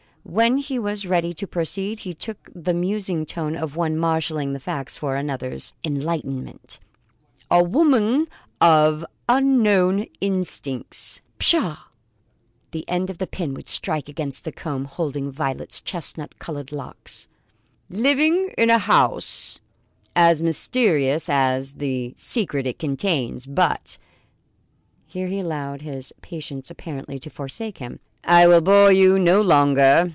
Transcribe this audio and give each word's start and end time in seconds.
When 0.23 0.57
he 0.57 0.77
was 0.77 1.05
ready 1.07 1.33
to 1.33 1.47
proceed, 1.47 1.97
he 1.99 2.13
took 2.13 2.47
the 2.53 2.75
musing 2.75 3.25
tone 3.25 3.55
of 3.55 3.75
one 3.75 3.97
marshalling 3.97 4.57
facts 4.59 4.95
for 4.95 5.15
another's 5.15 5.73
enlightenment: 5.83 6.79
"A 7.49 7.61
woman 7.63 8.27
of 8.61 9.03
unknown 9.27 10.05
instincts" 10.21 11.21
"Pshaw!" 11.39 11.75
The 12.69 12.87
end 12.87 13.09
of 13.09 13.17
the 13.17 13.25
pin 13.27 13.55
would 13.55 13.67
strike 13.67 14.07
against 14.07 14.45
the 14.45 14.51
comb 14.51 14.85
holding 14.85 15.31
Violet's 15.31 15.81
chestnut 15.81 16.37
coloured 16.37 16.71
locks. 16.71 17.27
"Living 17.89 18.53
in 18.59 18.69
a 18.69 18.77
house 18.77 19.59
as 20.15 20.41
mysterious 20.41 21.29
as 21.29 21.73
the 21.73 22.13
secret 22.15 22.67
it 22.67 22.77
contains. 22.79 23.47
But" 23.47 23.97
here 25.07 25.27
he 25.27 25.39
allowed 25.39 25.81
his 25.81 26.13
patience 26.21 26.69
apparently 26.69 27.19
to 27.19 27.29
forsake 27.29 27.79
him, 27.79 27.99
"I 28.23 28.47
will 28.47 28.61
bore 28.61 28.91
you 28.91 29.17
no 29.17 29.41
longer. 29.41 30.09